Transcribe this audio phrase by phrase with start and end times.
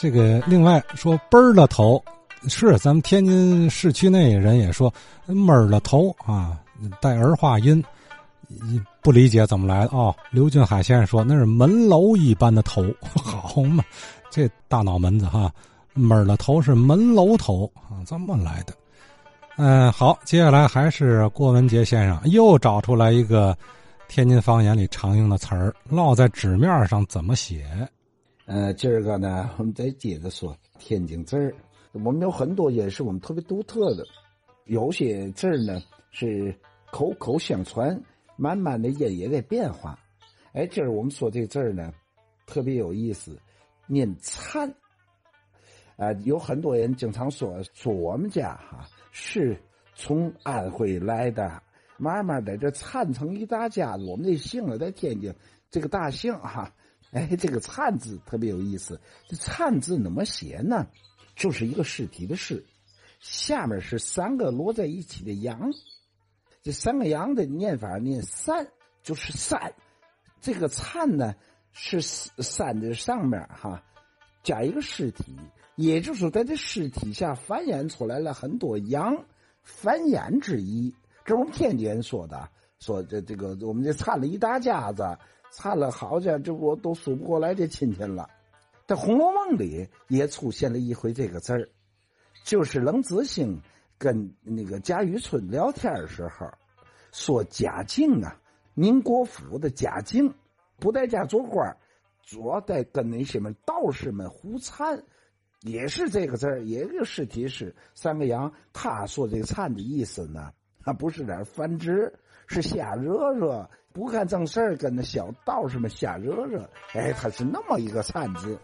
[0.00, 2.02] 这个另外说“奔儿了头”，
[2.48, 4.92] 是咱们天津市区内人也说
[5.26, 6.58] “闷儿了头”啊，
[7.00, 7.82] 带儿化音，
[9.02, 10.14] 不理解怎么来的哦。
[10.30, 13.82] 刘俊海先生说那是门楼一般的头， 好嘛，
[14.30, 15.52] 这大脑门子哈
[15.94, 18.72] ，“闷儿了头”是门楼头啊，这么来的。
[19.56, 23.56] 嗯，好，接下来还是郭文杰先生又找出来一个
[24.06, 27.66] 天津方言里常用的词儿，落在纸面上怎么写？
[28.48, 31.54] 呃，今儿个呢，我们再接着说天津字儿。
[31.92, 34.02] 我们有很多也是我们特别独特的，
[34.64, 36.58] 有些字儿呢是
[36.90, 38.02] 口口相传，
[38.38, 39.98] 慢慢的也也在变化。
[40.54, 41.92] 哎，今儿我们说这个字儿呢，
[42.46, 43.38] 特别有意思，
[43.86, 44.66] 念灿。
[45.98, 49.60] 啊，有很多人经常说说我们家哈是
[49.94, 51.62] 从安徽来的，
[51.98, 54.04] 慢慢在这灿成一大家子。
[54.06, 55.30] 我们这姓啊，在天津
[55.70, 56.72] 这个大姓哈。
[57.10, 59.00] 哎，这个“灿”字特别有意思。
[59.28, 60.86] 这“灿”字怎么写呢？
[61.34, 62.64] 就是一个尸体的“尸”，
[63.18, 65.72] 下面是三个摞在一起的“羊”。
[66.62, 68.68] 这三个“羊”的念法念“三”，
[69.02, 69.72] 就是“三”。
[70.42, 71.34] 这个“灿”呢
[71.72, 73.82] 是“三”的上面哈
[74.42, 75.34] 加一个尸体，
[75.76, 79.24] 也就是说，在这尸体下繁衍出来了很多羊，
[79.62, 80.94] 繁衍之意。
[81.24, 82.50] 这是我们天津人说的，
[82.80, 85.18] 说这这个我们这灿了一大家子。
[85.50, 88.28] 灿了，好家，这我都数不过来这亲戚了。
[88.86, 91.68] 在《红楼梦》里也出现了一回这个字儿，
[92.44, 93.60] 就是冷子兴
[93.98, 96.50] 跟那个贾雨村聊天的时候，
[97.12, 98.40] 说贾敬啊，
[98.74, 100.32] 宁国府的贾敬
[100.78, 101.76] 不在家做官，
[102.22, 105.02] 主要在跟那些们道士们胡灿，
[105.62, 108.50] 也是这个字儿，也个尸体是三个羊。
[108.72, 110.52] 他说这个“灿”的意思呢，
[110.88, 112.10] 那不是点繁殖，
[112.46, 113.68] 是瞎惹惹。
[113.92, 118.58] 不干正事儿，跟那小道士们瞎惹惹，哎，他是那么一个惨字。